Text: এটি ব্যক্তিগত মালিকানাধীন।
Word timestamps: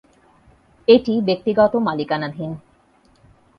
এটি 0.87 1.13
ব্যক্তিগত 1.21 1.73
মালিকানাধীন। 1.87 2.51